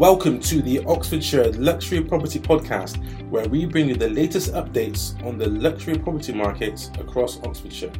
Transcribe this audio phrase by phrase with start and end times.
[0.00, 2.96] Welcome to the Oxfordshire Luxury Property Podcast,
[3.28, 7.92] where we bring you the latest updates on the luxury property market across Oxfordshire.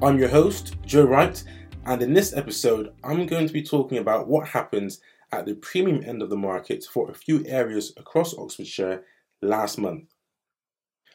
[0.00, 1.44] I'm your host, Joe Wright,
[1.84, 6.02] and in this episode, I'm going to be talking about what happens at the premium
[6.02, 9.02] end of the market for a few areas across Oxfordshire
[9.42, 10.04] last month.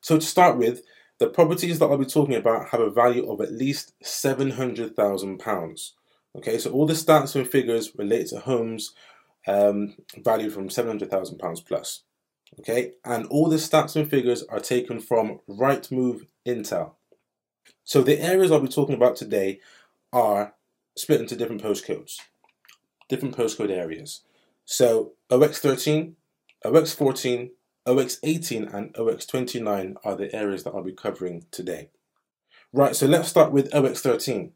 [0.00, 0.84] So, to start with,
[1.18, 5.90] the properties that I'll be talking about have a value of at least £700,000.
[6.34, 8.94] Okay, so all the stats and figures relate to homes
[9.48, 12.02] um, valued from £700,000 plus.
[12.60, 16.92] Okay, and all the stats and figures are taken from Rightmove Intel.
[17.84, 19.60] So the areas I'll be talking about today
[20.12, 20.54] are
[20.96, 22.16] split into different postcodes,
[23.08, 24.22] different postcode areas.
[24.64, 26.14] So OX13,
[26.64, 27.50] OX14,
[27.86, 31.90] OX18, and OX29 are the areas that I'll be covering today.
[32.72, 34.50] Right, so let's start with OX13.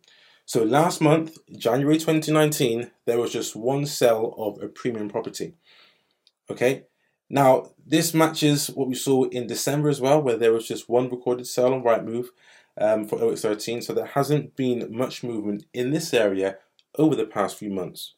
[0.44, 5.54] So last month, January 2019, there was just one sale of a premium property.
[6.50, 6.84] Okay,
[7.30, 11.08] now this matches what we saw in December as well, where there was just one
[11.08, 12.26] recorded sale on Rightmove
[12.78, 13.82] um, for OX13.
[13.82, 16.58] So there hasn't been much movement in this area
[16.98, 18.14] over the past few months.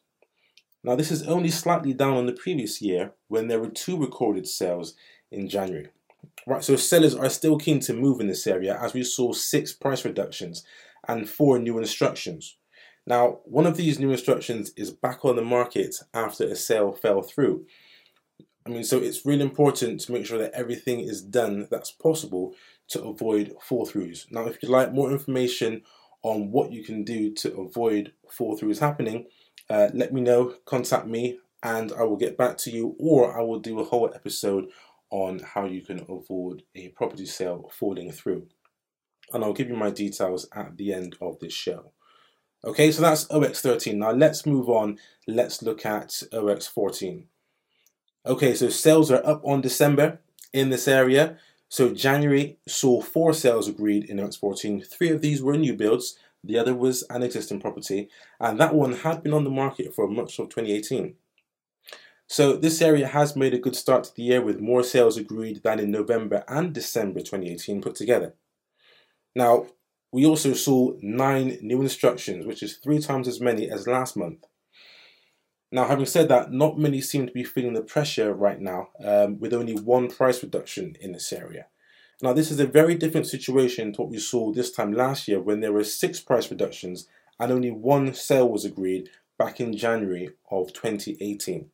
[0.83, 4.47] Now, this is only slightly down on the previous year when there were two recorded
[4.47, 4.93] sales
[5.31, 5.89] in January.
[6.45, 9.73] Right, so sellers are still keen to move in this area as we saw six
[9.73, 10.63] price reductions
[11.07, 12.57] and four new instructions.
[13.07, 17.21] Now, one of these new instructions is back on the market after a sale fell
[17.21, 17.65] through.
[18.65, 22.55] I mean, so it's really important to make sure that everything is done that's possible
[22.87, 24.31] to avoid fall throughs.
[24.31, 25.83] Now, if you'd like more information
[26.23, 29.27] on what you can do to avoid fall throughs happening,
[29.69, 33.43] uh, let me know, contact me, and I will get back to you, or I
[33.43, 34.69] will do a whole episode
[35.11, 38.47] on how you can avoid a property sale falling through
[39.33, 41.91] and I'll give you my details at the end of this show.
[42.63, 43.95] Okay, so that's OX13.
[43.95, 44.97] Now let's move on.
[45.27, 47.25] Let's look at OX14.
[48.25, 50.19] Okay, so sales are up on December
[50.51, 51.37] in this area.
[51.69, 54.87] So January saw four sales agreed in OX14.
[54.87, 56.17] Three of these were new builds.
[56.43, 58.09] The other was an existing property,
[58.39, 61.15] and that one had been on the market for much of 2018.
[62.27, 65.61] So this area has made a good start to the year with more sales agreed
[65.63, 68.33] than in November and December 2018 put together.
[69.35, 69.67] Now,
[70.11, 74.45] we also saw nine new instructions, which is three times as many as last month.
[75.71, 79.39] Now, having said that, not many seem to be feeling the pressure right now, um,
[79.39, 81.65] with only one price reduction in this area.
[82.21, 85.41] Now, this is a very different situation to what we saw this time last year
[85.41, 87.07] when there were six price reductions
[87.39, 91.69] and only one sale was agreed back in January of 2018.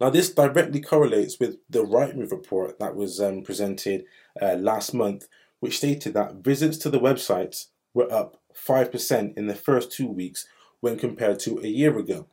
[0.00, 4.04] Now, this directly correlates with the Rightmove report that was um, presented
[4.40, 5.26] uh, last month,
[5.66, 10.46] which stated that visits to the websites were up 5% in the first two weeks
[10.78, 12.28] when compared to a year ago.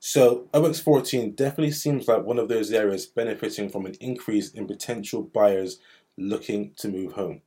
[0.00, 5.20] So OX14 definitely seems like one of those areas benefiting from an increase in potential
[5.22, 5.80] buyers
[6.16, 7.42] looking to move home.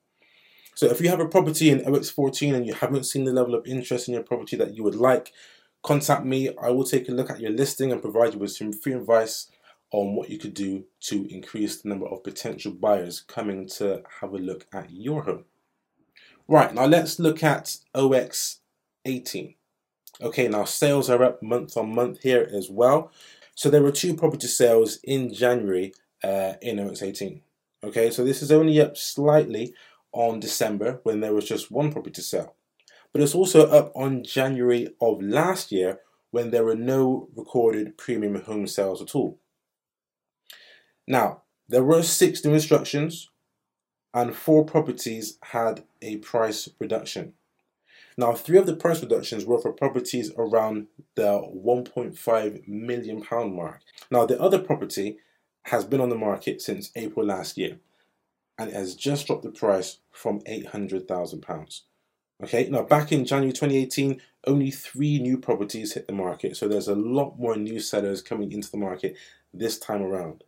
[0.76, 3.66] So if you have a property in OX14 and you haven't seen the level of
[3.66, 5.34] interest in your property that you would like,
[5.82, 6.52] contact me.
[6.62, 9.48] I will take a look at your listing and provide you with some free advice
[9.92, 14.34] on what you could do to increase the number of potential buyers coming to have
[14.34, 15.46] a look at your home.
[16.48, 18.60] Right, now let's look at OX
[19.06, 19.56] 18.
[20.22, 23.12] Okay, now sales are up month on month here as well.
[23.56, 27.42] So there were two property sales in January uh, in OX 18.
[27.84, 29.74] Okay, so this is only up slightly
[30.14, 32.56] on December when there was just one property sale.
[33.12, 36.00] But it's also up on January of last year
[36.32, 39.40] when there were no recorded premium home sales at all.
[41.08, 43.30] Now, there were six new instructions
[44.14, 47.34] and four properties had a price reduction.
[48.18, 53.82] Now, three of the price reductions were for properties around the 1.5 million pound mark.
[54.10, 55.18] Now, the other property
[55.64, 57.78] has been on the market since April last year
[58.58, 61.84] and it has just dropped the price from 800,000 pounds.
[62.44, 66.88] Okay, now back in January 2018, only three new properties hit the market, so there's
[66.88, 69.16] a lot more new sellers coming into the market
[69.54, 70.44] this time around.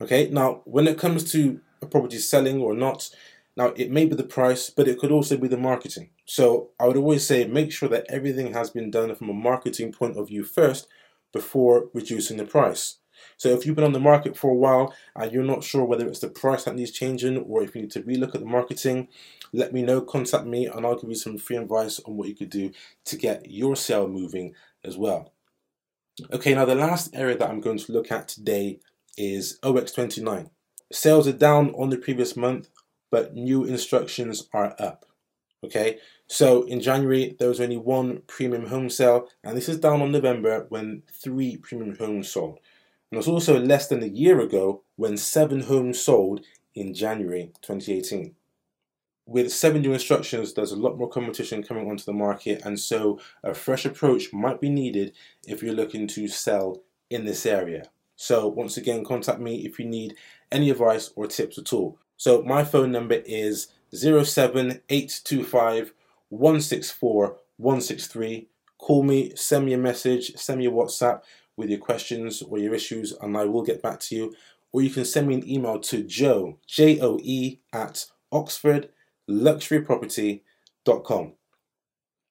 [0.00, 3.08] Okay, now when it comes to a property selling or not,
[3.56, 6.10] now it may be the price, but it could also be the marketing.
[6.26, 9.92] So I would always say make sure that everything has been done from a marketing
[9.92, 10.86] point of view first
[11.32, 12.98] before reducing the price.
[13.38, 16.06] So if you've been on the market for a while and you're not sure whether
[16.06, 19.08] it's the price that needs changing or if you need to relook at the marketing,
[19.52, 22.34] let me know, contact me, and I'll give you some free advice on what you
[22.34, 22.72] could do
[23.06, 24.54] to get your sale moving
[24.84, 25.32] as well.
[26.30, 28.80] Okay, now the last area that I'm going to look at today
[29.16, 30.50] is OX29.
[30.92, 32.68] Sales are down on the previous month,
[33.10, 35.04] but new instructions are up.
[35.64, 35.98] Okay,
[36.28, 40.12] So in January, there was only one premium home sale, and this is down on
[40.12, 42.58] November when three premium homes sold.
[43.10, 48.34] And it's also less than a year ago when seven homes sold in January 2018.
[49.24, 53.18] With seven new instructions, there's a lot more competition coming onto the market, and so
[53.42, 55.14] a fresh approach might be needed
[55.46, 57.90] if you're looking to sell in this area.
[58.16, 60.16] So, once again, contact me if you need
[60.50, 61.98] any advice or tips at all.
[62.16, 65.92] So, my phone number is 07825
[66.30, 68.48] 164 163.
[68.78, 71.22] Call me, send me a message, send me a WhatsApp
[71.56, 74.34] with your questions or your issues, and I will get back to you.
[74.72, 81.32] Or you can send me an email to joe, J O E, at oxfordluxuryproperty.com.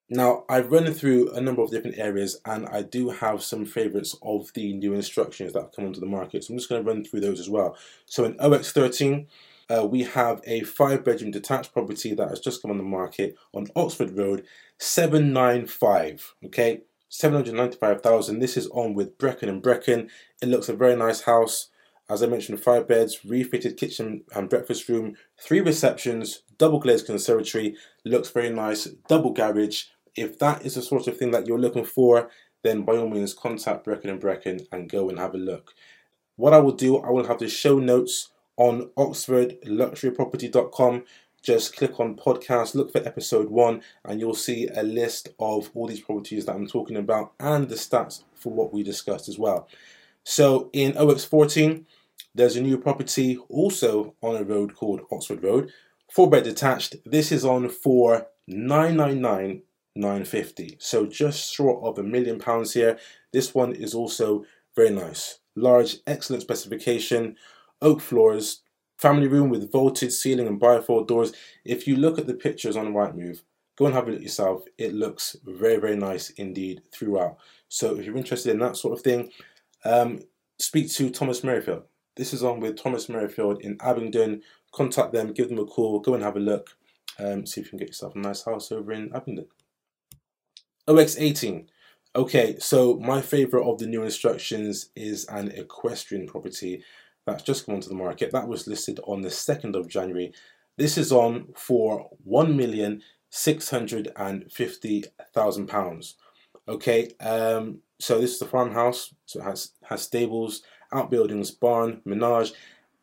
[0.09, 4.15] Now, I've run through a number of different areas and I do have some favourites
[4.21, 6.43] of the new instructions that have come onto the market.
[6.43, 7.75] So I'm just going to run through those as well.
[8.05, 9.25] So in OX13,
[9.67, 13.35] uh, we have a five bedroom detached property that has just come on the market
[13.51, 14.45] on Oxford Road,
[14.77, 16.35] 795.
[16.45, 18.39] Okay, 795,000.
[18.39, 20.09] This is on with Breckon and Breckon.
[20.41, 21.69] It looks a very nice house.
[22.07, 27.75] As I mentioned, five beds, refitted kitchen and breakfast room, three receptions, double glazed conservatory.
[28.03, 28.85] Looks very nice.
[29.07, 29.85] Double garage.
[30.15, 32.29] If that is the sort of thing that you're looking for,
[32.63, 35.73] then by all means contact Breckon and Breckon and go and have a look.
[36.35, 41.05] What I will do, I will have the show notes on oxfordluxuryproperty.com.
[41.41, 45.85] Just click on podcast, look for episode one, and you'll see a list of all
[45.87, 49.67] these properties that I'm talking about and the stats for what we discussed as well.
[50.23, 51.85] So in OX14,
[52.33, 55.71] there's a new property also on a road called Oxford Road,
[56.11, 56.95] four bed detached.
[57.05, 59.61] This is on for 999
[59.95, 60.77] 950.
[60.79, 62.99] So just short of a million pounds here.
[63.31, 64.45] This one is also
[64.75, 65.39] very nice.
[65.55, 67.35] Large, excellent specification,
[67.81, 68.61] oak floors,
[68.97, 71.33] family room with vaulted ceiling and bifold doors.
[71.63, 73.41] If you look at the pictures on Rightmove,
[73.77, 74.63] go and have a look yourself.
[74.77, 77.37] It looks very, very nice indeed throughout.
[77.69, 79.31] So if you're interested in that sort of thing,
[79.83, 80.19] um,
[80.59, 81.83] speak to Thomas Merrifield.
[82.15, 84.41] This is on with Thomas Merrifield in Abingdon.
[84.73, 86.75] Contact them, give them a call, go and have a look,
[87.19, 89.47] um, see if you can get yourself a nice house over in Abingdon.
[90.87, 91.67] OX18.
[92.15, 96.83] Okay, so my favorite of the new instructions is an equestrian property
[97.25, 98.31] that's just come onto the market.
[98.31, 100.31] That was listed on the 2nd of January.
[100.77, 105.03] This is on for one million six hundred and fifty
[105.33, 106.15] thousand pounds.
[106.67, 109.13] Okay, um, so this is the farmhouse.
[109.25, 110.61] So it has has stables,
[110.93, 112.53] outbuildings, barn, menage,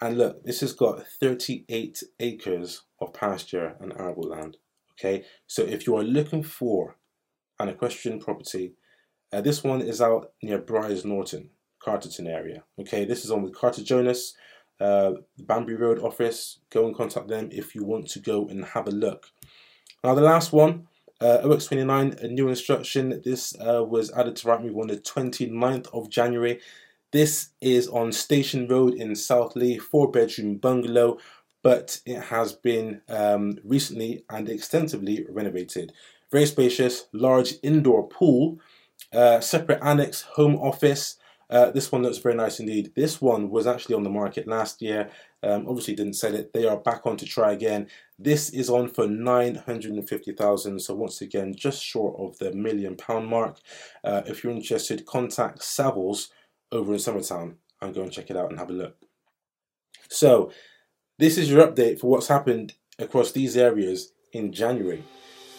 [0.01, 4.57] and look, this has got 38 acres of pasture and arable land.
[4.93, 6.97] Okay, so if you are looking for
[7.63, 8.75] an equestrian property,
[9.33, 11.51] uh, this one is out near Brize Norton.
[11.83, 12.63] Carterton area.
[12.79, 14.35] Okay, this is on with Carter Jonas,
[14.81, 16.61] uh, Banbury Road office.
[16.71, 19.27] Go and contact them if you want to go and have a look.
[20.05, 20.87] Now, the last one,
[21.21, 23.21] uh, OX29, a new instruction.
[23.25, 26.61] This uh, was added to Rightmove on the 29th of January.
[27.11, 31.19] This is on Station Road in South Leigh, four bedroom bungalow,
[31.63, 35.93] but it has been um, recently and extensively renovated.
[36.33, 38.59] Very spacious, large indoor pool,
[39.13, 41.19] uh, separate annex home office,
[41.53, 42.93] uh, this one looks very nice indeed.
[42.97, 45.11] This one was actually on the market last year.
[45.43, 46.55] Um, obviously didn't sell it.
[46.55, 47.89] They are back on to try again.
[48.19, 50.81] This is on for 950,000.
[50.81, 53.59] So once again, just short of the million pound mark.
[54.03, 56.29] Uh, if you're interested, contact Savills
[56.71, 58.97] over in Summertown and go and check it out and have a look.
[60.09, 60.53] So
[61.19, 65.05] this is your update for what's happened across these areas in January.